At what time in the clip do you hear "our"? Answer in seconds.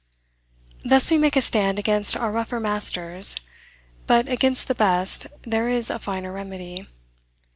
2.17-2.31